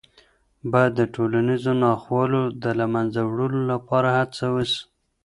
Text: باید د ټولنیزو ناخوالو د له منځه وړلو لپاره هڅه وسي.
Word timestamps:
باید 0.71 0.93
د 0.97 1.01
ټولنیزو 1.13 1.71
ناخوالو 1.83 2.41
د 2.63 2.65
له 2.79 2.85
منځه 2.93 3.21
وړلو 3.25 3.61
لپاره 3.73 4.09
هڅه 4.17 4.45
وسي. 4.55 4.81